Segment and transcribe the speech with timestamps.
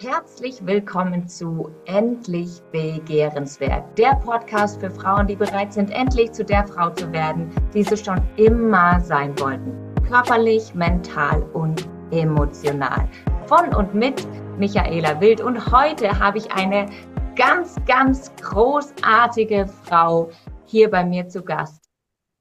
[0.00, 6.64] Herzlich willkommen zu Endlich Begehrenswert, der Podcast für Frauen, die bereit sind, endlich zu der
[6.68, 9.76] Frau zu werden, die sie schon immer sein wollten.
[10.06, 13.08] Körperlich, mental und emotional.
[13.46, 14.24] Von und mit
[14.56, 15.40] Michaela Wild.
[15.40, 16.88] Und heute habe ich eine
[17.34, 20.30] ganz, ganz großartige Frau
[20.64, 21.90] hier bei mir zu Gast.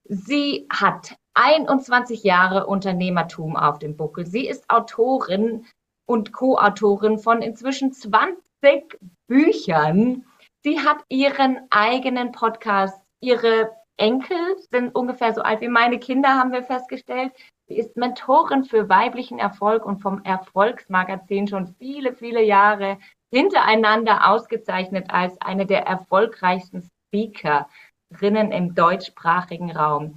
[0.03, 4.27] Sie hat 21 Jahre Unternehmertum auf dem Buckel.
[4.27, 5.65] Sie ist Autorin
[6.07, 10.25] und Co-Autorin von inzwischen 20 Büchern.
[10.63, 12.99] Sie hat ihren eigenen Podcast.
[13.19, 14.37] Ihre Enkel
[14.71, 17.33] sind ungefähr so alt wie meine Kinder, haben wir festgestellt.
[17.67, 22.97] Sie ist Mentorin für weiblichen Erfolg und vom Erfolgsmagazin schon viele, viele Jahre
[23.33, 30.15] hintereinander ausgezeichnet als eine der erfolgreichsten Speakerinnen im deutschsprachigen Raum.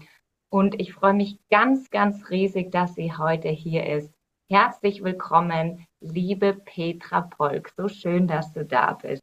[0.53, 4.20] Und ich freue mich ganz, ganz riesig, dass sie heute hier ist.
[4.51, 7.73] Herzlich willkommen, liebe Petra Polk.
[7.77, 9.23] So schön, dass du da bist.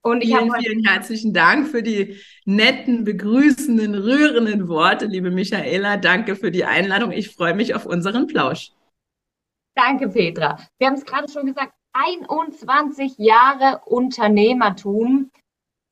[0.00, 5.98] Und ich vielen, vielen herzlichen Dank für die netten, begrüßenden, rührenden Worte, liebe Michaela.
[5.98, 7.12] Danke für die Einladung.
[7.12, 8.72] Ich freue mich auf unseren Plausch.
[9.74, 10.60] Danke, Petra.
[10.78, 15.30] Wir haben es gerade schon gesagt, 21 Jahre Unternehmertum.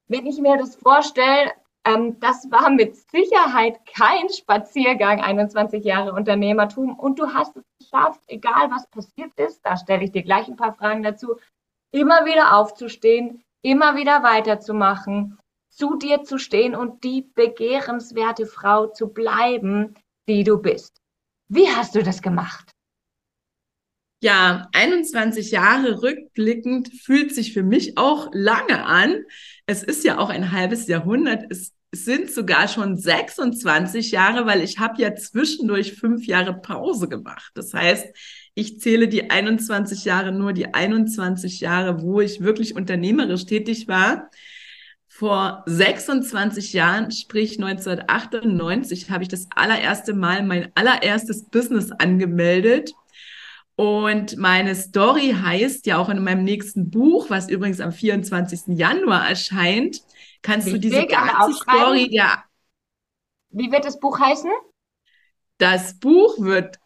[0.09, 1.53] Wenn ich mir das vorstelle,
[1.85, 6.99] ähm, das war mit Sicherheit kein Spaziergang, 21 Jahre Unternehmertum.
[6.99, 10.57] Und du hast es geschafft, egal was passiert ist, da stelle ich dir gleich ein
[10.57, 11.37] paar Fragen dazu,
[11.93, 15.39] immer wieder aufzustehen, immer wieder weiterzumachen,
[15.71, 19.95] zu dir zu stehen und die begehrenswerte Frau zu bleiben,
[20.29, 21.01] die du bist.
[21.49, 22.71] Wie hast du das gemacht?
[24.23, 29.25] Ja, 21 Jahre rückblickend fühlt sich für mich auch lange an.
[29.67, 31.45] Es ist ja auch ein halbes Jahrhundert.
[31.51, 37.53] Es sind sogar schon 26 Jahre, weil ich habe ja zwischendurch fünf Jahre Pause gemacht.
[37.55, 38.07] Das heißt,
[38.55, 44.31] ich zähle die 21 Jahre nur die 21 Jahre, wo ich wirklich unternehmerisch tätig war.
[45.09, 52.93] Vor 26 Jahren, sprich 1998, habe ich das allererste Mal mein allererstes Business angemeldet.
[53.77, 58.79] Und meine Story heißt ja auch in meinem nächsten Buch, was übrigens am 24.
[58.79, 60.03] Januar erscheint,
[60.43, 62.45] kannst du diese ganze Story ja.
[63.51, 64.51] Wie wird das Buch heißen?
[65.59, 66.79] Das Buch wird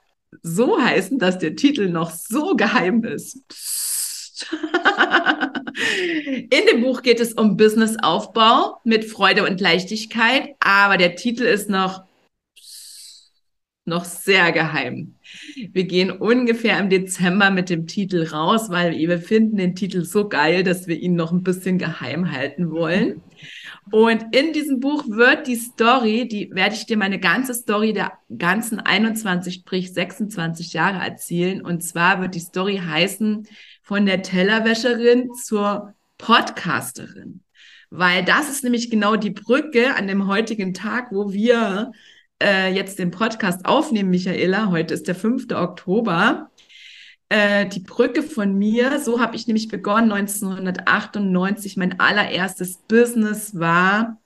[0.43, 3.43] so heißen, dass der Titel noch so geheim ist.
[6.51, 11.69] In dem Buch geht es um Businessaufbau mit Freude und Leichtigkeit, aber der Titel ist
[11.69, 12.05] noch
[13.85, 15.18] noch sehr geheim.
[15.73, 20.29] Wir gehen ungefähr im Dezember mit dem Titel raus, weil wir finden den Titel so
[20.29, 23.23] geil, dass wir ihn noch ein bisschen geheim halten wollen.
[23.91, 28.13] Und in diesem Buch wird die Story, die werde ich dir meine ganze Story der
[28.37, 31.63] ganzen 21, sprich 26 Jahre erzählen.
[31.63, 33.47] Und zwar wird die Story heißen
[33.83, 37.43] von der Tellerwäscherin zur Podcasterin.
[37.91, 41.93] Weil das ist nämlich genau die Brücke an dem heutigen Tag, wo wir
[42.43, 44.71] äh, jetzt den Podcast aufnehmen, Michaela.
[44.71, 45.53] Heute ist der 5.
[45.53, 46.51] Oktober.
[47.29, 51.77] Äh, die Brücke von mir, so habe ich nämlich begonnen 1998.
[51.77, 54.19] Mein allererstes Business war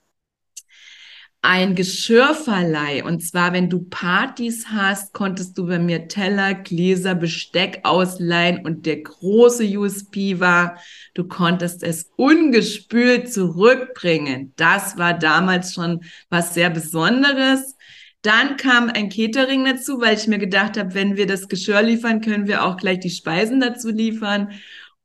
[1.45, 3.03] ein Geschirrverleih.
[3.03, 8.65] Und zwar, wenn du Partys hast, konntest du bei mir Teller, Gläser, Besteck ausleihen.
[8.65, 10.79] Und der große USP war,
[11.15, 14.53] du konntest es ungespült zurückbringen.
[14.55, 17.77] Das war damals schon was sehr Besonderes.
[18.23, 22.21] Dann kam ein Catering dazu, weil ich mir gedacht habe, wenn wir das Geschirr liefern,
[22.21, 24.53] können wir auch gleich die Speisen dazu liefern.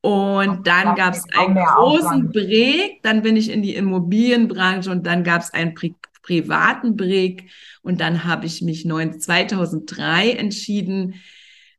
[0.01, 5.23] Und dann gab es einen großen Break, dann bin ich in die Immobilienbranche und dann
[5.23, 7.45] gab es einen Pri privaten Break
[7.83, 11.15] und dann habe ich mich 2003 entschieden,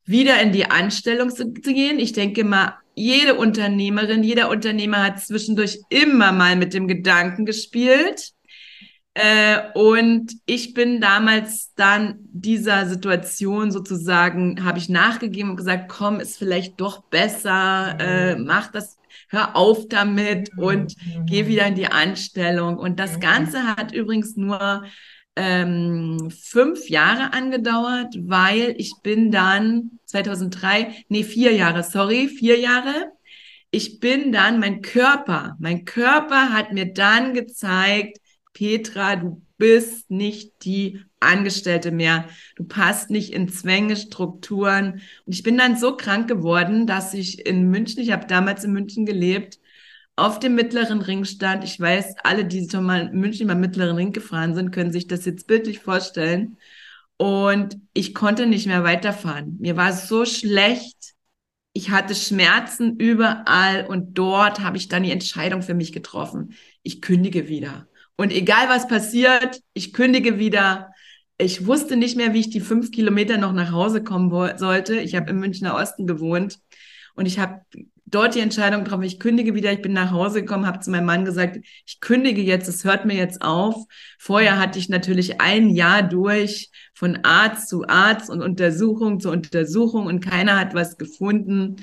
[0.07, 1.99] wieder in die Anstellung zu, zu gehen.
[1.99, 8.33] Ich denke mal, jede Unternehmerin, jeder Unternehmer hat zwischendurch immer mal mit dem Gedanken gespielt.
[9.21, 16.21] Äh, und ich bin damals dann dieser Situation sozusagen, habe ich nachgegeben und gesagt, komm,
[16.21, 18.45] ist vielleicht doch besser, äh, mhm.
[18.45, 18.97] mach das,
[19.29, 20.63] hör auf damit mhm.
[20.63, 21.27] und mhm.
[21.27, 22.79] geh wieder in die Anstellung.
[22.79, 24.85] Und das Ganze hat übrigens nur
[25.35, 33.11] ähm, fünf Jahre angedauert, weil ich bin dann 2003, nee, vier Jahre, sorry, vier Jahre.
[33.73, 38.19] Ich bin dann, mein Körper, mein Körper hat mir dann gezeigt,
[38.53, 42.29] Petra, du bist nicht die Angestellte mehr.
[42.57, 45.03] Du passt nicht in Zwänge, Strukturen.
[45.27, 48.73] Und ich bin dann so krank geworden, dass ich in München, ich habe damals in
[48.73, 49.59] München gelebt,
[50.17, 51.65] auf dem mittleren Ring stand.
[51.65, 55.07] Ich weiß, alle, die schon mal in München beim mittleren Ring gefahren sind, können sich
[55.07, 56.59] das jetzt bildlich vorstellen.
[57.17, 59.57] Und ich konnte nicht mehr weiterfahren.
[59.61, 61.15] Mir war so schlecht.
[61.73, 66.55] ich hatte Schmerzen überall und dort habe ich dann die Entscheidung für mich getroffen.
[66.83, 67.89] Ich kündige wieder.
[68.19, 70.93] Und egal was passiert, ich kündige wieder.
[71.39, 74.99] Ich wusste nicht mehr, wie ich die fünf Kilometer noch nach Hause kommen sollte.
[74.99, 76.59] Ich habe im Münchner Osten gewohnt
[77.15, 77.61] und ich habe
[78.07, 81.07] dort die Entscheidung getroffen, ich kündige wieder, ich bin nach Hause gekommen, habe zu meinem
[81.07, 83.77] Mann gesagt, ich kündige jetzt, es hört mir jetzt auf.
[84.19, 90.07] Vorher hatte ich natürlich ein Jahr durch von Arzt zu Arzt und Untersuchung zu Untersuchung
[90.07, 91.77] und keiner hat was gefunden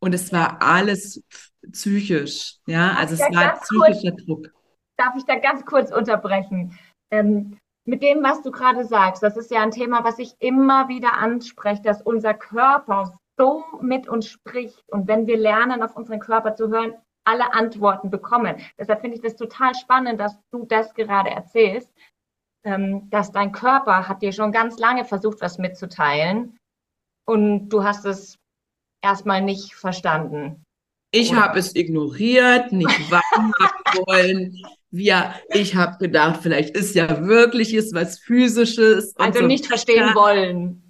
[0.00, 1.22] und es war alles
[1.70, 4.55] psychisch, ja, also es war psychischer Druck.
[4.96, 6.78] Darf ich da ganz kurz unterbrechen?
[7.10, 10.88] Ähm, mit dem, was du gerade sagst, das ist ja ein Thema, was ich immer
[10.88, 16.20] wieder anspreche, dass unser Körper so mit uns spricht und wenn wir lernen, auf unseren
[16.20, 16.94] Körper zu hören,
[17.24, 18.56] alle Antworten bekommen.
[18.78, 21.92] Deshalb finde ich das total spannend, dass du das gerade erzählst,
[22.64, 26.56] ähm, dass dein Körper hat dir schon ganz lange versucht, was mitzuteilen
[27.26, 28.38] und du hast es
[29.02, 30.64] erstmal nicht verstanden.
[31.12, 33.52] Ich habe es ignoriert, nicht wahrhaben
[34.06, 34.56] wollen.
[34.96, 39.14] Wir, ich habe gedacht, vielleicht ist ja wirkliches was Physisches.
[39.16, 40.82] Also so nicht verstehen wollen.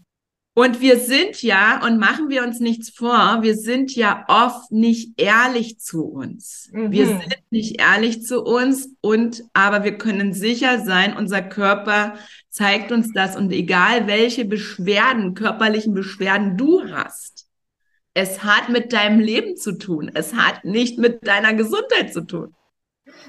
[0.58, 5.20] Und wir sind ja, und machen wir uns nichts vor, wir sind ja oft nicht
[5.20, 6.70] ehrlich zu uns.
[6.72, 6.92] Mhm.
[6.92, 12.14] Wir sind nicht ehrlich zu uns und, aber wir können sicher sein, unser Körper
[12.48, 17.46] zeigt uns das und egal welche Beschwerden, körperlichen Beschwerden du hast,
[18.14, 20.10] es hat mit deinem Leben zu tun.
[20.14, 22.54] Es hat nicht mit deiner Gesundheit zu tun.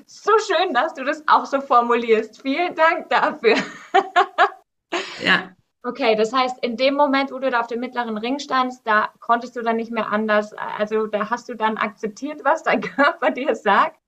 [0.05, 2.41] So schön, dass du das auch so formulierst.
[2.41, 3.55] Vielen Dank dafür.
[5.23, 5.55] ja.
[5.83, 9.09] Okay, das heißt, in dem Moment, wo du da auf dem mittleren Ring standst, da
[9.19, 10.53] konntest du dann nicht mehr anders.
[10.53, 14.01] Also da hast du dann akzeptiert, was dein Körper dir sagt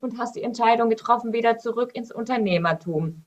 [0.00, 3.26] und hast die Entscheidung getroffen, wieder zurück ins Unternehmertum.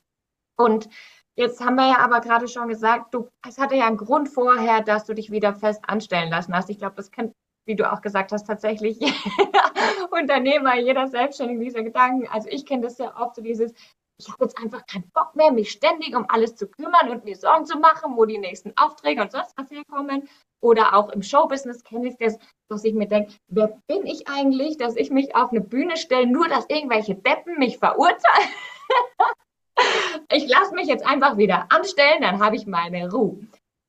[0.57, 0.89] Und
[1.35, 4.81] jetzt haben wir ja aber gerade schon gesagt, du, es hatte ja einen Grund vorher,
[4.81, 6.69] dass du dich wieder fest anstellen lassen hast.
[6.69, 7.35] Ich glaube, das kennt,
[7.65, 9.13] wie du auch gesagt hast, tatsächlich jeder
[10.11, 12.27] Unternehmer, jeder Selbstständige, dieser Gedanken.
[12.27, 13.73] Also ich kenne das ja oft so dieses,
[14.19, 17.35] ich habe jetzt einfach keinen Bock mehr, mich ständig um alles zu kümmern und mir
[17.35, 20.29] Sorgen zu machen, wo die nächsten Aufträge und sonst was herkommen.
[20.61, 22.37] Oder auch im Showbusiness kenne ich das,
[22.69, 26.27] dass ich mir denke, wer bin ich eigentlich, dass ich mich auf eine Bühne stelle,
[26.27, 28.49] nur dass irgendwelche Deppen mich verurteilen?
[30.31, 33.39] ich lasse mich jetzt einfach wieder anstellen, dann habe ich meine Ruhe.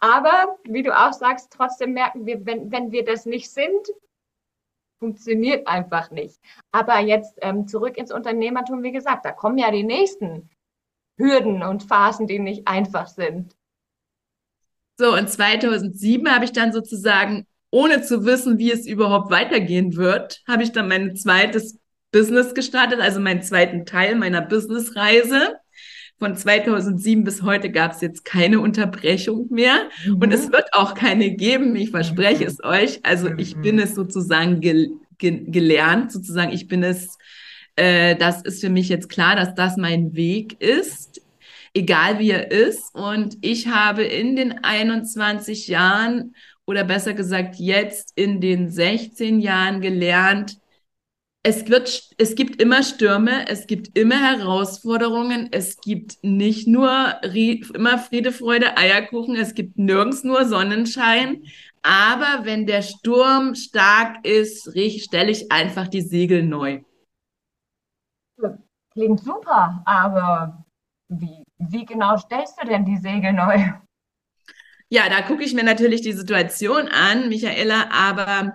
[0.02, 3.86] Aber wie du auch sagst, trotzdem merken wir, wenn, wenn wir das nicht sind,
[4.98, 6.40] funktioniert einfach nicht.
[6.72, 10.50] Aber jetzt ähm, zurück ins Unternehmertum, wie gesagt, da kommen ja die nächsten
[11.18, 13.54] Hürden und Phasen, die nicht einfach sind.
[14.98, 20.42] So, und 2007 habe ich dann sozusagen, ohne zu wissen, wie es überhaupt weitergehen wird,
[20.48, 21.78] habe ich dann mein zweites
[22.10, 25.60] Business gestartet, also meinen zweiten Teil meiner Businessreise.
[26.22, 30.18] Von 2007 bis heute gab es jetzt keine Unterbrechung mehr mhm.
[30.18, 31.74] und es wird auch keine geben.
[31.74, 32.48] Ich verspreche mhm.
[32.48, 33.00] es euch.
[33.02, 36.52] Also ich bin es sozusagen ge ge gelernt, sozusagen.
[36.52, 37.18] Ich bin es.
[37.74, 41.20] Äh, das ist für mich jetzt klar, dass das mein Weg ist,
[41.74, 42.94] egal wie er ist.
[42.94, 46.36] Und ich habe in den 21 Jahren
[46.66, 50.61] oder besser gesagt jetzt in den 16 Jahren gelernt,
[51.44, 57.98] es wird, es gibt immer Stürme, es gibt immer Herausforderungen, es gibt nicht nur immer
[57.98, 61.42] Friede, Freude, Eierkuchen, es gibt nirgends nur Sonnenschein.
[61.82, 64.70] Aber wenn der Sturm stark ist,
[65.02, 66.82] stelle ich einfach die Segel neu.
[68.92, 70.64] Klingt super, aber
[71.08, 73.58] wie, wie genau stellst du denn die Segel neu?
[74.90, 78.54] Ja, da gucke ich mir natürlich die Situation an, Michaela, aber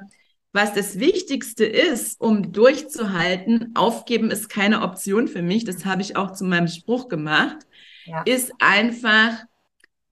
[0.53, 6.15] was das Wichtigste ist, um durchzuhalten, aufgeben ist keine Option für mich, das habe ich
[6.15, 7.57] auch zu meinem Spruch gemacht,
[8.05, 8.21] ja.
[8.23, 9.43] ist einfach,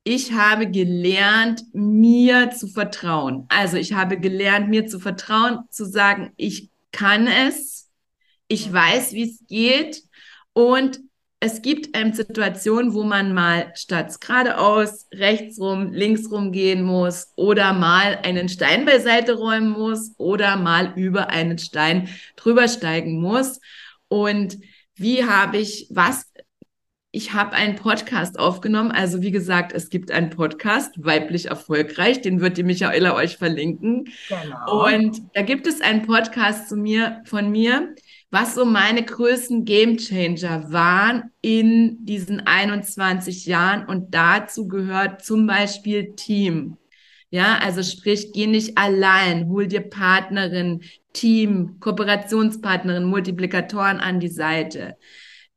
[0.04, 3.46] ich habe gelernt, mir zu vertrauen.
[3.50, 7.90] Also ich habe gelernt, mir zu vertrauen, zu sagen, ich kann es,
[8.48, 10.04] ich weiß, wie es geht
[10.54, 11.00] und
[11.40, 17.34] es gibt ähm, Situationen, wo man mal statt geradeaus, rechts rum, links rum gehen muss
[17.36, 23.60] oder mal einen Stein beiseite räumen muss oder mal über einen Stein drüber steigen muss.
[24.08, 24.58] Und
[24.96, 26.32] wie habe ich was?
[27.12, 28.92] Ich habe einen Podcast aufgenommen.
[28.92, 34.10] Also wie gesagt, es gibt einen Podcast, weiblich erfolgreich, den wird die Michaela euch verlinken.
[34.28, 34.86] Genau.
[34.88, 37.96] Und da gibt es einen Podcast zu mir, von mir,
[38.36, 43.86] was so meine größten Gamechanger waren in diesen 21 Jahren.
[43.86, 46.76] Und dazu gehört zum Beispiel Team.
[47.30, 50.82] Ja, also sprich, geh nicht allein, hol dir Partnerin,
[51.14, 54.98] Team, Kooperationspartnerin, Multiplikatoren an die Seite.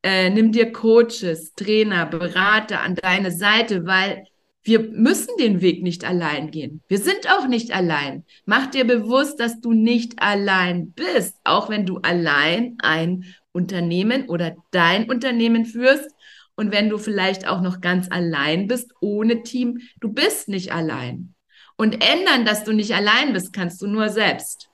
[0.05, 4.23] Äh, nimm dir Coaches, Trainer, Berater an deine Seite, weil
[4.63, 6.83] wir müssen den Weg nicht allein gehen.
[6.89, 8.25] Wir sind auch nicht allein.
[8.45, 14.57] Mach dir bewusst, dass du nicht allein bist, auch wenn du allein ein Unternehmen oder
[14.71, 16.11] dein Unternehmen führst.
[16.55, 21.35] Und wenn du vielleicht auch noch ganz allein bist, ohne Team, du bist nicht allein.
[21.77, 24.69] Und ändern, dass du nicht allein bist, kannst du nur selbst.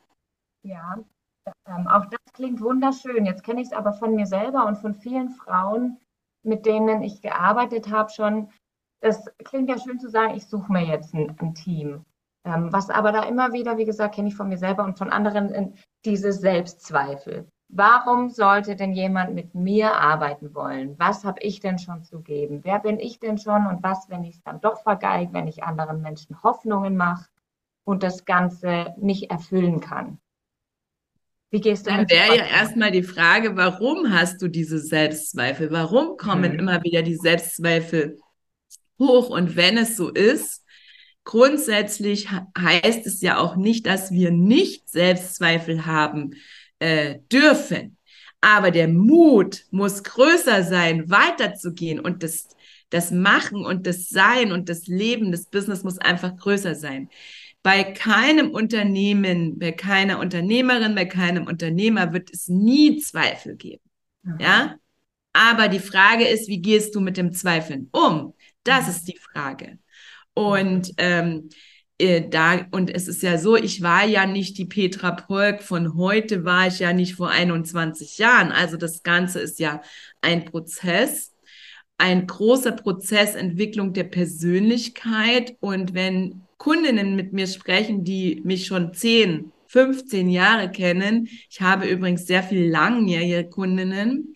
[0.63, 1.05] Ja,
[1.67, 3.27] ähm, auch das klingt wunderschön.
[3.27, 5.99] Jetzt kenne ich es aber von mir selber und von vielen Frauen,
[6.43, 8.49] mit denen ich gearbeitet habe, schon.
[9.05, 12.07] Das klingt ja schön zu sagen, ich suche mir jetzt ein, ein Team.
[12.47, 15.11] Ähm, was aber da immer wieder, wie gesagt, kenne ich von mir selber und von
[15.11, 15.75] anderen,
[16.07, 17.47] diese Selbstzweifel.
[17.69, 20.99] Warum sollte denn jemand mit mir arbeiten wollen?
[20.99, 22.61] Was habe ich denn schon zu geben?
[22.65, 23.67] Wer bin ich denn schon?
[23.67, 27.27] Und was, wenn ich es dann doch vergeige, wenn ich anderen Menschen Hoffnungen mache
[27.85, 30.19] und das Ganze nicht erfüllen kann?
[31.51, 35.71] Wie gehst du Dann wäre ja erstmal die Frage, warum hast du diese Selbstzweifel?
[35.71, 36.59] Warum kommen hm.
[36.59, 38.19] immer wieder die Selbstzweifel
[38.99, 39.29] hoch?
[39.29, 40.65] Und wenn es so ist,
[41.25, 46.35] grundsätzlich heißt es ja auch nicht, dass wir nicht Selbstzweifel haben
[46.79, 47.97] äh, dürfen.
[48.41, 52.49] Aber der Mut muss größer sein, weiterzugehen und das,
[52.91, 57.09] das Machen und das Sein und das Leben, das Business muss einfach größer sein
[57.65, 63.83] bei keinem Unternehmen, bei keiner Unternehmerin, bei keinem Unternehmer wird es nie Zweifel geben.
[64.23, 64.37] Mhm.
[64.39, 64.77] Ja?
[65.33, 68.35] Aber die Frage ist, wie gehst du mit dem Zweifeln um?
[68.65, 68.91] Das mhm.
[68.91, 69.79] ist die Frage.
[70.35, 71.49] Und ähm,
[71.99, 75.97] äh, da, und es ist ja so, ich war ja nicht die Petra Polk von
[75.97, 78.51] heute, war ich ja nicht vor 21 Jahren.
[78.51, 79.81] Also das Ganze ist ja
[80.21, 81.33] ein Prozess,
[81.99, 85.57] ein großer Prozess Entwicklung der Persönlichkeit.
[85.61, 91.29] Und wenn Kundinnen mit mir sprechen, die mich schon 10, 15 Jahre kennen.
[91.51, 94.35] Ich habe übrigens sehr viel langjährige Kundinnen,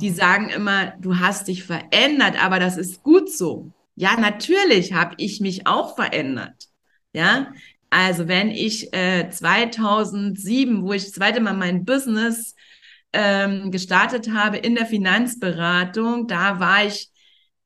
[0.00, 3.72] die sagen immer, du hast dich verändert, aber das ist gut so.
[3.94, 6.68] Ja, natürlich habe ich mich auch verändert.
[7.12, 7.52] Ja,
[7.90, 12.54] also wenn ich äh, 2007, wo ich das zweite Mal mein Business
[13.12, 17.09] ähm, gestartet habe in der Finanzberatung, da war ich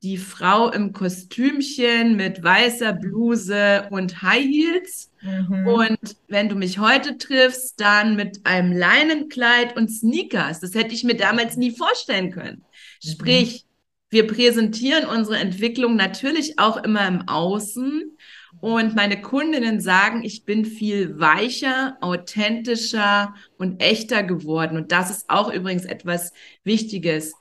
[0.04, 5.10] die Frau im Kostümchen mit weißer Bluse und High Heels.
[5.22, 5.66] Mhm.
[5.66, 10.60] Und wenn du mich heute triffst, dann mit einem Leinenkleid und Sneakers.
[10.60, 12.64] Das hätte ich mir damals nie vorstellen können.
[13.02, 13.08] Mhm.
[13.08, 13.64] Sprich,
[14.10, 18.16] wir präsentieren unsere Entwicklung natürlich auch immer im Außen.
[18.60, 24.76] Und meine Kundinnen sagen, ich bin viel weicher, authentischer und echter geworden.
[24.76, 26.32] Und das ist auch übrigens etwas
[26.62, 27.32] Wichtiges.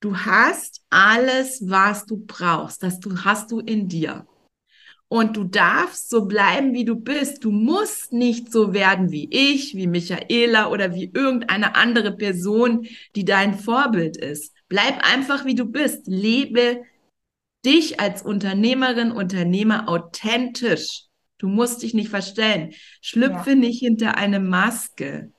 [0.00, 2.82] Du hast alles, was du brauchst.
[2.82, 4.26] Das hast du in dir.
[5.08, 7.44] Und du darfst so bleiben, wie du bist.
[7.44, 13.24] Du musst nicht so werden wie ich, wie Michaela oder wie irgendeine andere Person, die
[13.24, 14.52] dein Vorbild ist.
[14.68, 16.06] Bleib einfach, wie du bist.
[16.08, 16.82] Lebe
[17.64, 21.04] dich als Unternehmerin, Unternehmer authentisch.
[21.38, 22.72] Du musst dich nicht verstellen.
[23.00, 23.56] Schlüpfe ja.
[23.56, 25.32] nicht hinter eine Maske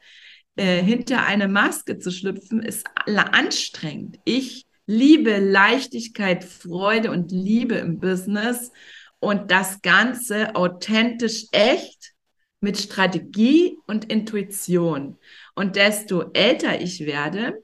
[0.58, 4.20] äh, hinter eine Maske zu schlüpfen, ist anstrengend.
[4.26, 8.72] Ich liebe Leichtigkeit, Freude und Liebe im Business
[9.20, 12.14] und das Ganze authentisch echt
[12.60, 15.18] mit Strategie und Intuition.
[15.56, 17.64] Und desto älter ich werde,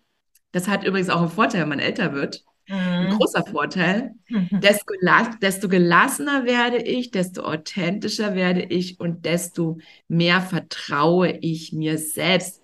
[0.52, 2.76] das hat übrigens auch einen Vorteil, wenn man älter wird, mhm.
[2.76, 4.50] ein großer Vorteil, mhm.
[4.62, 4.94] desto,
[5.42, 12.62] desto gelassener werde ich, desto authentischer werde ich und desto mehr vertraue ich mir selbst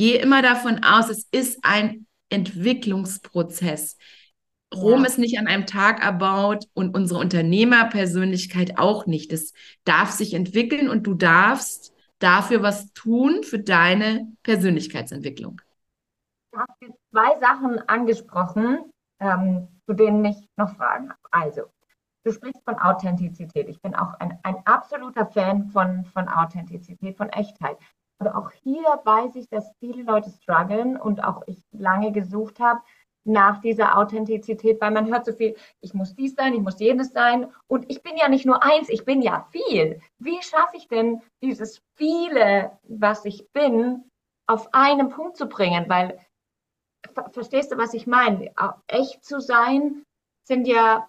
[0.00, 3.98] gehe immer davon aus, es ist ein Entwicklungsprozess.
[4.74, 5.06] Rom ja.
[5.06, 9.30] ist nicht an einem Tag erbaut und unsere Unternehmerpersönlichkeit auch nicht.
[9.30, 9.52] Das
[9.84, 15.60] darf sich entwickeln und du darfst dafür was tun für deine Persönlichkeitsentwicklung.
[16.52, 18.90] Du hast jetzt zwei Sachen angesprochen,
[19.20, 21.20] ähm, zu denen ich noch Fragen habe.
[21.30, 21.64] Also,
[22.24, 23.68] du sprichst von Authentizität.
[23.68, 27.76] Ich bin auch ein, ein absoluter Fan von, von Authentizität, von Echtheit.
[28.20, 32.80] Aber auch hier weiß ich, dass viele Leute strugglen und auch ich lange gesucht habe
[33.24, 37.12] nach dieser Authentizität, weil man hört so viel, ich muss dies sein, ich muss jenes
[37.12, 40.00] sein und ich bin ja nicht nur eins, ich bin ja viel.
[40.18, 44.04] Wie schaffe ich denn dieses viele, was ich bin,
[44.46, 45.86] auf einen Punkt zu bringen?
[45.88, 46.18] Weil,
[47.32, 48.52] verstehst du, was ich meine?
[48.86, 50.02] Echt zu sein
[50.46, 51.08] sind ja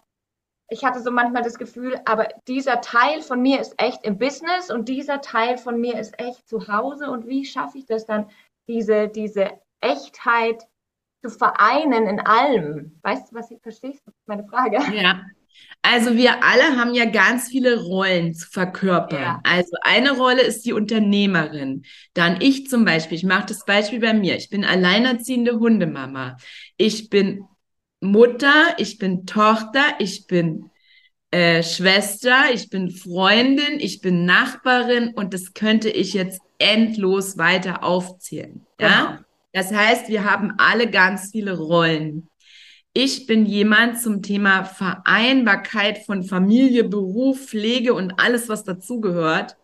[0.72, 4.72] ich hatte so manchmal das Gefühl, aber dieser Teil von mir ist echt im Business
[4.72, 7.12] und dieser Teil von mir ist echt zu Hause.
[7.12, 8.30] Und wie schaffe ich das dann,
[8.70, 9.50] diese, diese
[9.82, 10.64] Echtheit
[11.22, 12.98] zu vereinen in allem?
[13.04, 14.02] Weißt du, was ich verstehst?
[14.06, 14.78] Das ist meine Frage.
[14.96, 15.22] Ja.
[15.82, 19.22] Also wir alle haben ja ganz viele Rollen zu verkörpern.
[19.22, 19.42] Ja.
[19.44, 21.84] Also eine Rolle ist die Unternehmerin.
[22.14, 24.38] Dann ich zum Beispiel, ich mache das Beispiel bei mir.
[24.38, 26.38] Ich bin alleinerziehende Hundemama.
[26.78, 27.46] Ich bin
[28.02, 30.72] Mutter, ich bin Tochter, ich bin
[31.30, 37.84] äh, Schwester, ich bin Freundin, ich bin Nachbarin und das könnte ich jetzt endlos weiter
[37.84, 38.66] aufzählen.
[38.80, 39.06] Ja?
[39.06, 39.20] Genau.
[39.54, 42.28] Das heißt, wir haben alle ganz viele Rollen.
[42.94, 49.56] Ich bin jemand zum Thema Vereinbarkeit von Familie, Beruf, Pflege und alles, was dazugehört.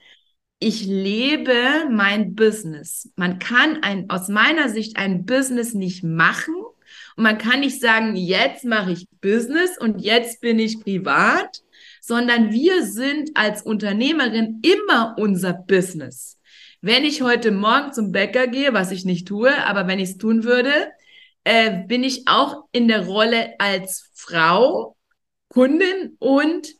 [0.59, 3.11] Ich lebe mein Business.
[3.15, 6.55] Man kann ein, aus meiner Sicht ein Business nicht machen
[7.17, 11.63] und man kann nicht sagen, jetzt mache ich Business und jetzt bin ich privat,
[11.99, 16.39] sondern wir sind als Unternehmerin immer unser Business.
[16.79, 20.17] Wenn ich heute Morgen zum Bäcker gehe, was ich nicht tue, aber wenn ich es
[20.19, 20.71] tun würde,
[21.43, 24.95] äh, bin ich auch in der Rolle als Frau,
[25.49, 26.75] Kundin und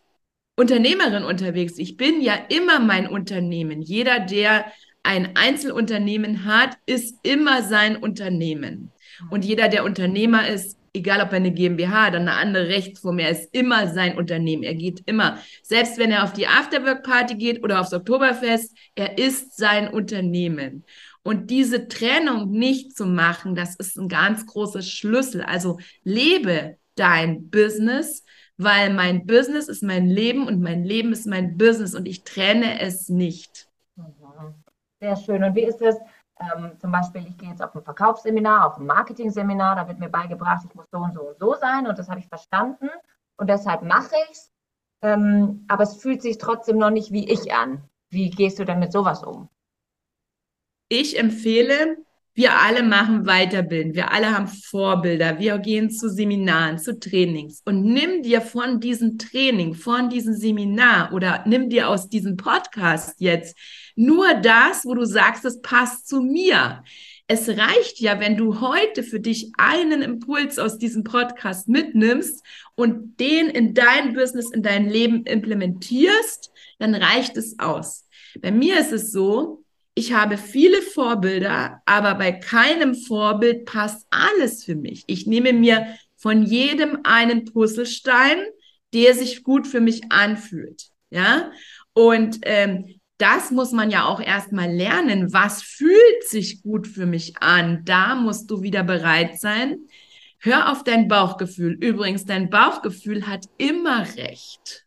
[0.56, 1.80] Unternehmerin unterwegs.
[1.80, 3.82] Ich bin ja immer mein Unternehmen.
[3.82, 8.92] Jeder, der ein Einzelunternehmen hat, ist immer sein Unternehmen.
[9.30, 13.30] Und jeder, der Unternehmer ist, egal ob er eine GmbH oder eine andere Rechtsform, er
[13.30, 14.64] ist immer sein Unternehmen.
[14.64, 19.58] Er geht immer, selbst wenn er auf die Afterwork-Party geht oder aufs Oktoberfest, er ist
[19.58, 20.84] sein Unternehmen.
[21.24, 25.42] Und diese Trennung nicht zu machen, das ist ein ganz großer Schlüssel.
[25.42, 28.24] Also lebe dein Business,
[28.58, 32.80] weil mein Business ist mein Leben und mein Leben ist mein Business und ich trenne
[32.80, 33.68] es nicht.
[35.00, 35.44] Sehr schön.
[35.44, 35.96] Und wie ist es?
[36.40, 40.10] Ähm, zum Beispiel, ich gehe jetzt auf ein Verkaufsseminar, auf ein Marketing-Seminar, da wird mir
[40.10, 42.90] beigebracht, ich muss so und so und so sein und das habe ich verstanden
[43.38, 44.52] und deshalb mache ich es.
[45.02, 47.84] Ähm, aber es fühlt sich trotzdem noch nicht wie ich an.
[48.10, 49.50] Wie gehst du denn mit sowas um?
[50.90, 51.98] Ich empfehle,
[52.38, 57.82] wir alle machen Weiterbilden, wir alle haben Vorbilder, wir gehen zu Seminaren, zu Trainings und
[57.82, 63.58] nimm dir von diesem Training, von diesem Seminar oder nimm dir aus diesem Podcast jetzt
[63.96, 66.84] nur das, wo du sagst, es passt zu mir.
[67.26, 73.20] Es reicht ja, wenn du heute für dich einen Impuls aus diesem Podcast mitnimmst und
[73.20, 78.06] den in dein Business, in dein Leben implementierst, dann reicht es aus.
[78.40, 79.64] Bei mir ist es so,
[79.98, 85.04] ich habe viele Vorbilder, aber bei keinem Vorbild passt alles für mich.
[85.08, 88.38] Ich nehme mir von jedem einen Puzzlestein,
[88.94, 90.90] der sich gut für mich anfühlt.
[91.10, 91.52] Ja,
[91.94, 95.34] und ähm, das muss man ja auch erstmal lernen.
[95.34, 97.82] Was fühlt sich gut für mich an?
[97.84, 99.80] Da musst du wieder bereit sein.
[100.38, 101.74] Hör auf dein Bauchgefühl.
[101.74, 104.87] Übrigens, dein Bauchgefühl hat immer recht.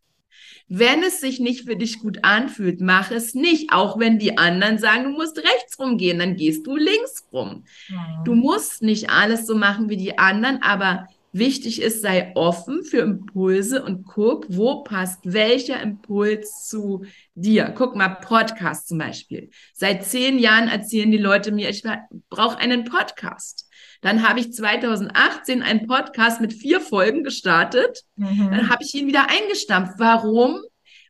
[0.72, 3.72] Wenn es sich nicht für dich gut anfühlt, mach es nicht.
[3.72, 7.64] Auch wenn die anderen sagen, du musst rechts rumgehen, dann gehst du links rum.
[7.88, 8.22] Ja.
[8.24, 12.98] Du musst nicht alles so machen wie die anderen, aber wichtig ist, sei offen für
[12.98, 17.04] Impulse und guck, wo passt welcher Impuls zu
[17.34, 17.74] dir.
[17.76, 19.50] Guck mal, Podcast zum Beispiel.
[19.74, 21.82] Seit zehn Jahren erzählen die Leute mir, ich
[22.28, 23.69] brauche einen Podcast.
[24.00, 28.04] Dann habe ich 2018 einen Podcast mit vier Folgen gestartet.
[28.16, 28.50] Mhm.
[28.50, 29.94] Dann habe ich ihn wieder eingestampft.
[29.98, 30.60] Warum?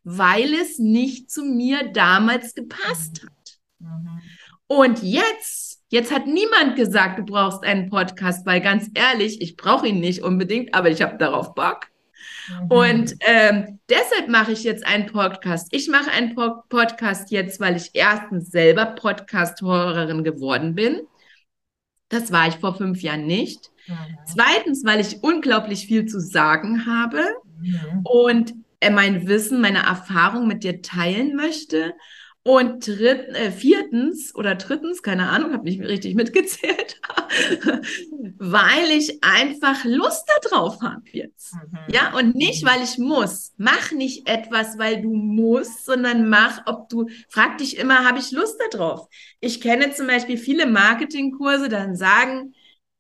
[0.02, 3.58] Weil es nicht zu mir damals gepasst hat.
[3.78, 4.20] Mhm.
[4.66, 9.88] Und jetzt, jetzt hat niemand gesagt, du brauchst einen Podcast, weil ganz ehrlich, ich brauche
[9.88, 11.88] ihn nicht unbedingt, aber ich habe darauf Bock.
[12.48, 12.66] Mhm.
[12.70, 15.68] Und ähm, deshalb mache ich jetzt einen Podcast.
[15.70, 21.02] Ich mache einen po Podcast jetzt, weil ich erstens selber Podcast-Hörerin geworden bin.
[22.10, 23.70] Das war ich vor fünf Jahren nicht.
[23.86, 23.94] Mhm.
[24.26, 27.22] Zweitens, weil ich unglaublich viel zu sagen habe
[27.60, 28.00] mhm.
[28.04, 28.54] und
[28.92, 31.94] mein Wissen, meine Erfahrung mit dir teilen möchte.
[32.42, 36.98] Und dritt, äh, viertens oder drittens, keine Ahnung, habe nicht richtig mitgezählt,
[38.38, 41.52] weil ich einfach Lust darauf habe jetzt.
[41.52, 41.78] Mhm.
[41.92, 43.52] Ja, und nicht, weil ich muss.
[43.58, 48.30] Mach nicht etwas, weil du musst, sondern mach, ob du, frag dich immer, habe ich
[48.30, 49.06] Lust darauf?
[49.40, 52.54] Ich kenne zum Beispiel viele Marketingkurse, dann sagen,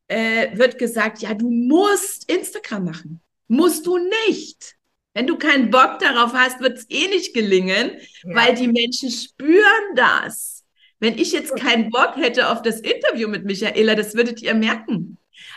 [0.08, 3.20] äh, wird gesagt, ja, du musst Instagram machen.
[3.48, 3.96] Musst du
[4.28, 4.76] nicht.
[5.14, 7.92] Wenn du keinen Bock darauf hast, wird es eh nicht gelingen,
[8.22, 8.34] ja.
[8.34, 10.64] weil die Menschen spüren das.
[11.00, 15.16] Wenn ich jetzt keinen Bock hätte auf das Interview mit Michaela, das würdet ihr merken.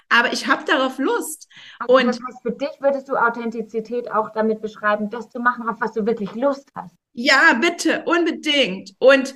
[0.10, 1.48] Aber ich habe darauf Lust.
[1.80, 5.68] Also und das heißt, für dich würdest du Authentizität auch damit beschreiben, das zu machen,
[5.68, 6.96] auf was du wirklich Lust hast.
[7.13, 8.96] Ja, bitte, unbedingt.
[9.00, 9.36] Und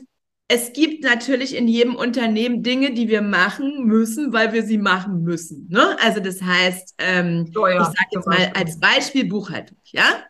[0.49, 5.23] es gibt natürlich in jedem Unternehmen Dinge, die wir machen müssen, weil wir sie machen
[5.23, 5.67] müssen.
[5.69, 5.97] Ne?
[5.99, 10.23] Also das heißt, ähm, oh ja, ich sage jetzt mal als Beispiel Buchhaltung, ja.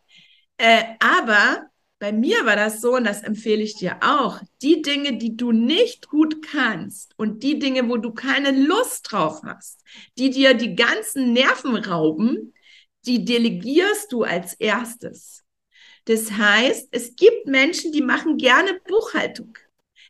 [0.58, 1.68] Äh, aber
[2.00, 5.52] bei mir war das so, und das empfehle ich dir auch, die Dinge, die du
[5.52, 9.82] nicht gut kannst und die Dinge, wo du keine Lust drauf hast,
[10.18, 12.54] die dir die ganzen Nerven rauben,
[13.06, 15.44] die delegierst du als erstes.
[16.06, 19.58] Das heißt, es gibt Menschen, die machen gerne Buchhaltung.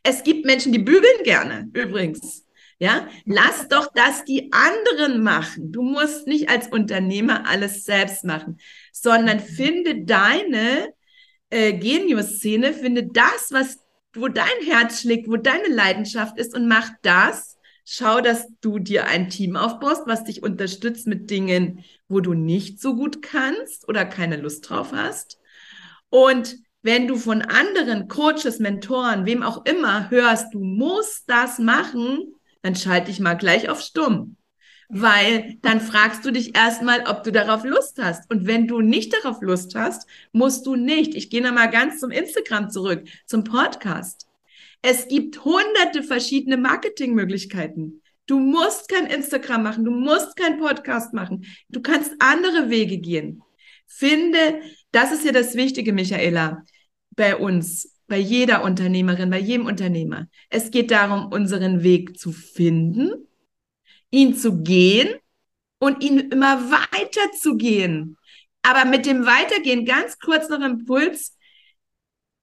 [0.02, 2.44] Es gibt Menschen, die bügeln gerne, übrigens.
[2.80, 5.72] Ja, lass doch das die anderen machen.
[5.72, 8.60] Du musst nicht als Unternehmer alles selbst machen,
[8.92, 10.94] sondern finde deine
[11.50, 13.78] äh, Genius-Szene, finde das, was,
[14.14, 17.56] wo dein Herz schlägt, wo deine Leidenschaft ist und mach das.
[17.84, 22.80] Schau, dass du dir ein Team aufbaust, was dich unterstützt mit Dingen, wo du nicht
[22.80, 25.40] so gut kannst oder keine Lust drauf hast.
[26.10, 32.34] Und wenn du von anderen Coaches, Mentoren, wem auch immer hörst, du musst das machen,
[32.62, 34.36] dann schalte ich mal gleich auf stumm.
[34.88, 38.30] Weil dann fragst du dich erstmal, ob du darauf Lust hast.
[38.30, 41.14] Und wenn du nicht darauf Lust hast, musst du nicht.
[41.14, 44.26] Ich gehe nochmal ganz zum Instagram zurück, zum Podcast.
[44.80, 48.00] Es gibt hunderte verschiedene Marketingmöglichkeiten.
[48.24, 51.44] Du musst kein Instagram machen, du musst kein Podcast machen.
[51.68, 53.42] Du kannst andere Wege gehen.
[53.86, 56.64] Finde, das ist ja das Wichtige, Michaela,
[57.18, 60.28] bei uns bei jeder Unternehmerin, bei jedem Unternehmer.
[60.48, 63.28] Es geht darum, unseren Weg zu finden,
[64.10, 65.14] ihn zu gehen
[65.78, 68.16] und ihn immer weiter zu gehen.
[68.62, 71.36] Aber mit dem Weitergehen, ganz kurz noch Impuls,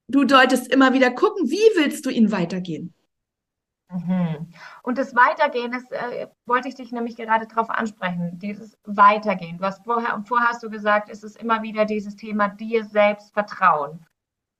[0.07, 2.93] du deutest immer wieder gucken, wie willst du ihn weitergehen?
[3.89, 4.51] Mhm.
[4.83, 9.57] Und das Weitergehen, das äh, wollte ich dich nämlich gerade darauf ansprechen, dieses Weitergehen.
[9.57, 13.33] Du hast vorher, vorher hast du gesagt, es ist immer wieder dieses Thema dir selbst
[13.33, 14.05] vertrauen.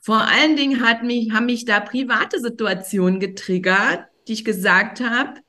[0.00, 5.40] Vor allen Dingen hat mich, haben mich da private Situationen getriggert, die ich gesagt habe,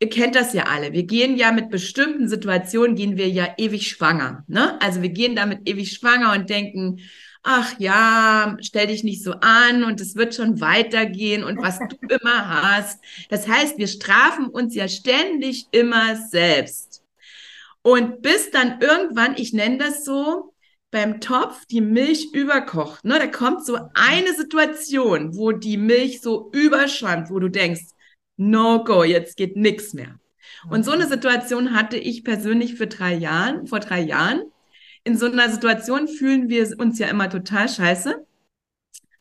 [0.00, 0.92] ihr kennt das ja alle.
[0.92, 4.44] Wir gehen ja mit bestimmten Situationen, gehen wir ja ewig schwanger.
[4.48, 4.80] Ne?
[4.80, 7.00] Also wir gehen damit ewig schwanger und denken,
[7.42, 11.96] ach ja, stell dich nicht so an und es wird schon weitergehen und was du
[12.08, 13.02] immer hast.
[13.28, 17.02] Das heißt, wir strafen uns ja ständig immer selbst.
[17.82, 20.54] Und bis dann irgendwann, ich nenne das so,
[20.90, 23.04] beim Topf die Milch überkocht.
[23.04, 23.18] Ne?
[23.18, 27.82] Da kommt so eine Situation, wo die Milch so überschäumt, wo du denkst,
[28.40, 30.18] No-Go, jetzt geht nichts mehr.
[30.70, 34.42] Und so eine Situation hatte ich persönlich für drei Jahren, vor drei Jahren.
[35.04, 38.26] In so einer Situation fühlen wir uns ja immer total scheiße.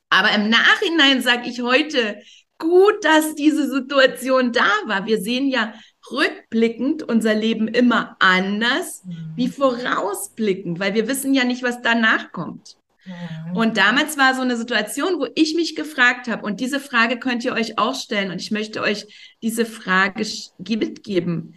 [0.09, 2.21] Aber im Nachhinein sage ich heute,
[2.57, 5.05] gut, dass diese Situation da war.
[5.05, 5.73] Wir sehen ja
[6.11, 9.33] rückblickend unser Leben immer anders mhm.
[9.35, 12.78] wie vorausblickend, weil wir wissen ja nicht, was danach kommt.
[13.09, 13.55] Mhm.
[13.55, 17.43] Und damals war so eine Situation, wo ich mich gefragt habe, und diese Frage könnt
[17.43, 19.05] ihr euch auch stellen, und ich möchte euch
[19.41, 20.25] diese Frage
[20.57, 21.55] mitgeben.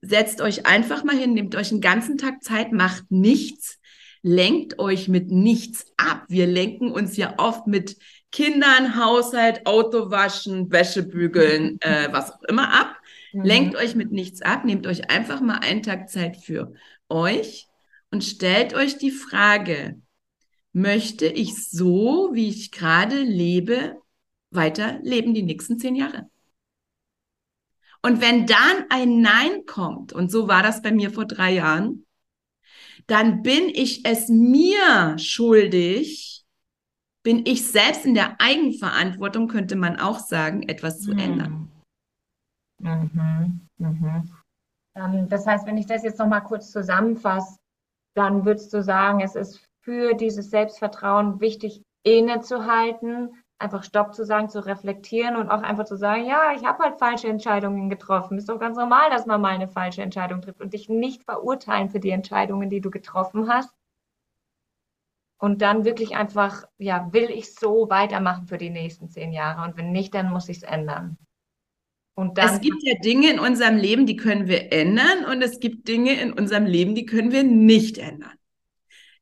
[0.00, 3.78] Setzt euch einfach mal hin, nehmt euch einen ganzen Tag Zeit, macht nichts,
[4.22, 6.24] lenkt euch mit nichts ab.
[6.28, 7.96] Wir lenken uns ja oft mit
[8.32, 12.96] Kindern, Haushalt, Autowaschen, Wäschebügeln, äh, was auch immer ab.
[13.32, 13.42] Mhm.
[13.42, 16.72] Lenkt euch mit nichts ab, nehmt euch einfach mal einen Tag Zeit für
[17.10, 17.68] euch
[18.10, 20.00] und stellt euch die Frage,
[20.76, 23.98] möchte ich so, wie ich gerade lebe,
[24.50, 26.28] weiter leben die nächsten zehn Jahre.
[28.02, 32.04] Und wenn dann ein Nein kommt, und so war das bei mir vor drei Jahren,
[33.06, 36.44] dann bin ich es mir schuldig,
[37.22, 41.18] bin ich selbst in der Eigenverantwortung, könnte man auch sagen, etwas zu mhm.
[41.18, 41.72] ändern.
[42.82, 43.60] Mhm.
[43.78, 44.30] Mhm.
[44.94, 47.56] Ähm, das heißt, wenn ich das jetzt nochmal kurz zusammenfasse,
[48.14, 54.48] dann würdest du sagen, es ist für dieses Selbstvertrauen wichtig, innezuhalten, einfach Stopp zu sagen,
[54.48, 58.36] zu reflektieren und auch einfach zu sagen, ja, ich habe halt falsche Entscheidungen getroffen.
[58.36, 61.88] Ist doch ganz normal, dass man mal eine falsche Entscheidung trifft und dich nicht verurteilen
[61.88, 63.72] für die Entscheidungen, die du getroffen hast.
[65.38, 69.76] Und dann wirklich einfach, ja, will ich so weitermachen für die nächsten zehn Jahre und
[69.76, 71.16] wenn nicht, dann muss ich es ändern.
[72.16, 75.60] Und dann es gibt ja Dinge in unserem Leben, die können wir ändern und es
[75.60, 78.32] gibt Dinge in unserem Leben, die können wir nicht ändern.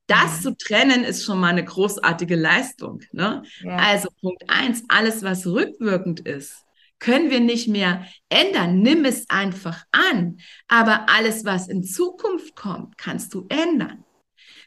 [0.06, 3.00] Das zu trennen ist schon mal eine großartige Leistung.
[3.12, 3.42] Ne?
[3.60, 3.76] Ja.
[3.76, 6.64] Also Punkt eins, alles, was rückwirkend ist,
[6.98, 8.80] können wir nicht mehr ändern.
[8.80, 10.38] Nimm es einfach an.
[10.68, 14.04] Aber alles, was in Zukunft kommt, kannst du ändern.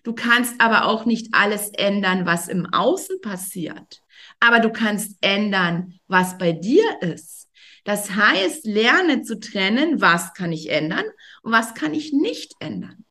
[0.04, 4.02] Du kannst aber auch nicht alles ändern, was im Außen passiert.
[4.40, 7.50] Aber du kannst ändern, was bei dir ist.
[7.84, 11.06] Das heißt, lerne zu trennen, was kann ich ändern
[11.42, 13.06] und was kann ich nicht ändern.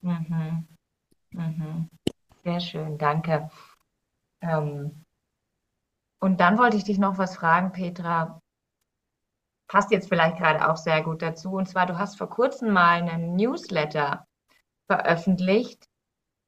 [0.00, 0.66] Mhm.
[1.32, 1.88] Mhm.
[2.44, 3.50] Sehr schön, danke.
[4.40, 5.04] Ähm,
[6.20, 8.40] und dann wollte ich dich noch was fragen, Petra.
[9.68, 11.52] Passt jetzt vielleicht gerade auch sehr gut dazu.
[11.52, 14.26] Und zwar, du hast vor kurzem mal einen Newsletter
[14.86, 15.86] veröffentlicht,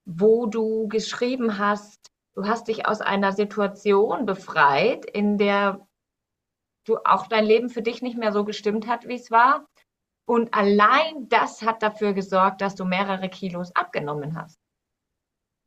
[0.06, 5.86] wo du geschrieben hast, du hast dich aus einer Situation befreit, in der
[6.86, 9.66] du auch dein Leben für dich nicht mehr so gestimmt hat, wie es war.
[10.26, 14.59] Und allein das hat dafür gesorgt, dass du mehrere Kilos abgenommen hast.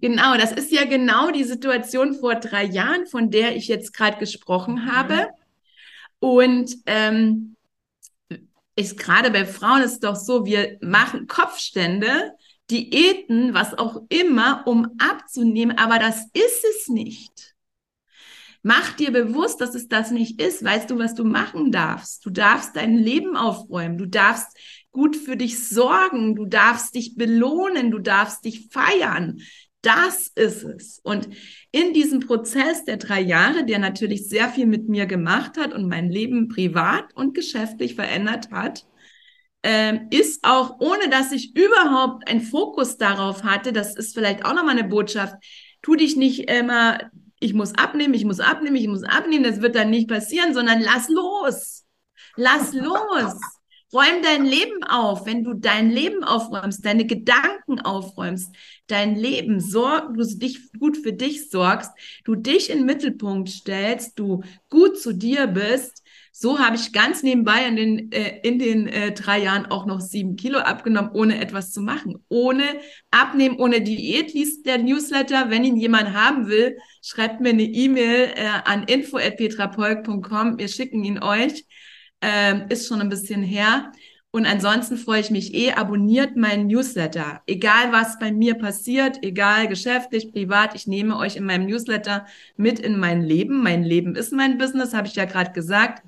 [0.04, 4.18] Genau, das ist ja genau die Situation vor drei Jahren, von der ich jetzt gerade
[4.18, 4.92] gesprochen mhm.
[4.92, 5.30] habe.
[6.20, 7.56] Und ähm,
[8.76, 12.34] ist gerade bei Frauen ist doch so, wir machen Kopfstände,
[12.70, 17.54] Diäten, was auch immer, um abzunehmen, aber das ist es nicht.
[18.62, 20.64] Mach dir bewusst, dass es das nicht ist.
[20.64, 22.26] Weißt du, was du machen darfst?
[22.26, 23.98] Du darfst dein Leben aufräumen.
[23.98, 24.58] Du darfst
[24.92, 26.36] gut für dich sorgen.
[26.36, 27.92] Du darfst dich belohnen.
[27.92, 29.42] Du darfst dich feiern.
[29.84, 31.00] Das ist es.
[31.04, 31.28] Und
[31.72, 35.90] in diesem Prozess der drei Jahre, der natürlich sehr viel mit mir gemacht hat und
[35.90, 38.86] mein Leben privat und geschäftlich verändert hat,
[39.62, 44.54] äh, ist auch, ohne dass ich überhaupt einen Fokus darauf hatte, das ist vielleicht auch
[44.54, 45.36] nochmal eine Botschaft,
[45.82, 47.00] tu dich nicht immer,
[47.42, 50.80] ich muss abnehmen, ich muss abnehmen, ich muss abnehmen, das wird dann nicht passieren, sondern
[50.82, 51.84] lass los.
[52.38, 53.36] Lass los.
[53.94, 55.26] Räum dein Leben auf.
[55.26, 58.56] Wenn du dein Leben aufräumst, deine Gedanken aufräumst,
[58.88, 61.92] dein Leben sorg, du dich gut für dich sorgst,
[62.24, 67.22] du dich in den Mittelpunkt stellst, du gut zu dir bist, so habe ich ganz
[67.22, 71.40] nebenbei in den, äh, in den äh, drei Jahren auch noch sieben Kilo abgenommen, ohne
[71.40, 72.24] etwas zu machen.
[72.28, 72.64] Ohne
[73.12, 75.52] Abnehmen, ohne Diät liest der Newsletter.
[75.52, 80.58] Wenn ihn jemand haben will, schreibt mir eine E-Mail äh, an info.petrapolk.com.
[80.58, 81.66] Wir schicken ihn euch
[82.24, 83.92] ähm, ist schon ein bisschen her.
[84.36, 87.44] Und ansonsten freue ich mich eh, abonniert meinen Newsletter.
[87.46, 92.26] Egal was bei mir passiert, egal geschäftlich, privat, ich nehme euch in meinem Newsletter
[92.58, 93.62] mit in mein Leben.
[93.62, 96.02] Mein Leben ist mein Business, habe ich ja gerade gesagt.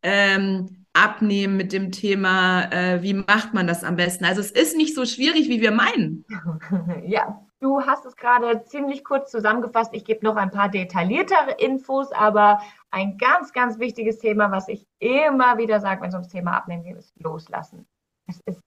[0.01, 4.23] ähm, Abnehmen, mit dem Thema, äh, wie macht man das am besten?
[4.25, 6.25] Also es ist nicht so schwierig, wie wir meinen.
[7.05, 9.93] Ja, du hast es gerade ziemlich kurz zusammengefasst.
[9.93, 14.85] Ich gebe noch ein paar detailliertere Infos, aber ein ganz, ganz wichtiges Thema, was ich
[14.99, 17.85] immer wieder sage, wenn es ums Thema Abnehmen geht, ist Loslassen.
[18.27, 18.61] Es ist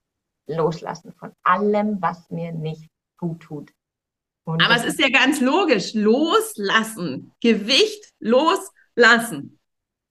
[0.46, 3.72] Loslassen von allem, was mir nicht gut tut.
[4.46, 5.92] Und Aber es ist ja ganz logisch.
[5.94, 7.32] Loslassen.
[7.42, 9.58] Gewicht loslassen.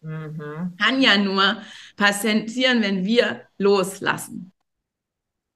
[0.02, 0.76] Mhm.
[0.78, 1.62] Kann ja nur
[1.95, 4.52] passieren, wenn wir loslassen.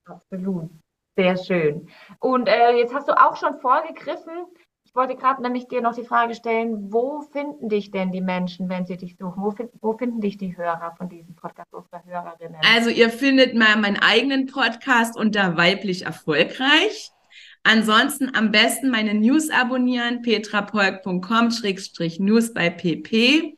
[0.05, 0.71] Absolut.
[1.17, 1.89] Sehr schön.
[2.19, 4.45] Und äh, jetzt hast du auch schon vorgegriffen.
[4.85, 8.69] Ich wollte gerade nämlich dir noch die Frage stellen, wo finden dich denn die Menschen,
[8.69, 9.43] wenn sie dich suchen?
[9.43, 12.61] Wo, find, wo finden dich die Hörer von diesem Podcast, unsere Hörerinnen?
[12.73, 17.11] Also ihr findet mal meinen eigenen Podcast unter Weiblich Erfolgreich.
[17.63, 23.55] Ansonsten am besten meine News abonnieren, petrapolk.com-news bei pp.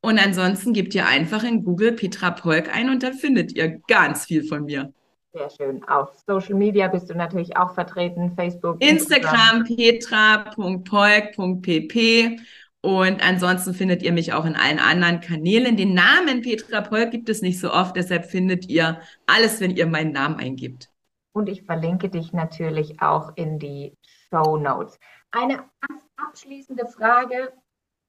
[0.00, 4.26] Und ansonsten gebt ihr einfach in Google Petra Polk ein und dann findet ihr ganz
[4.26, 4.92] viel von mir.
[5.32, 5.82] Sehr schön.
[5.84, 10.44] Auf Social Media bist du natürlich auch vertreten, Facebook, Instagram, Instagram.
[10.84, 12.38] petra.polk.pp
[12.82, 15.76] Und ansonsten findet ihr mich auch in allen anderen Kanälen.
[15.76, 19.86] Den Namen Petra Polk gibt es nicht so oft, deshalb findet ihr alles, wenn ihr
[19.86, 20.90] meinen Namen eingibt.
[21.34, 23.98] Und ich verlinke dich natürlich auch in die
[24.30, 24.98] Show Notes.
[25.32, 25.68] Eine
[26.16, 27.52] abschließende Frage.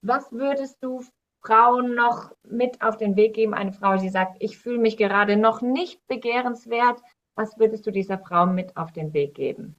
[0.01, 1.03] Was würdest du
[1.43, 3.55] Frauen noch mit auf den Weg geben?
[3.55, 7.01] Eine Frau, die sagt, ich fühle mich gerade noch nicht begehrenswert.
[7.35, 9.75] Was würdest du dieser Frau mit auf den Weg geben?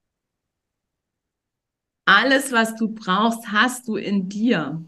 [2.04, 4.82] Alles, was du brauchst, hast du in dir.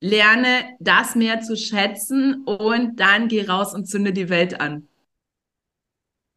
[0.00, 4.88] Lerne das mehr zu schätzen und dann geh raus und zünde die Welt an.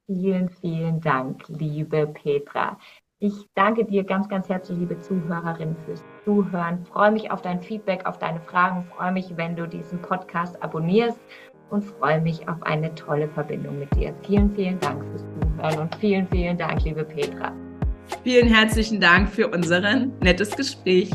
[0.08, 2.78] Vielen, vielen Dank, liebe Petra.
[3.18, 6.86] Ich danke dir ganz, ganz herzlich, liebe Zuhörerin, fürs Zuhören.
[6.86, 8.86] Freue mich auf dein Feedback, auf deine Fragen.
[8.96, 11.20] Freue mich, wenn du diesen Podcast abonnierst
[11.72, 14.14] und freue mich auf eine tolle Verbindung mit dir.
[14.22, 17.52] Vielen, vielen Dank fürs Zuhören und vielen, vielen Dank, liebe Petra.
[18.24, 19.82] Vielen herzlichen Dank für unser
[20.22, 21.10] nettes Gespräch.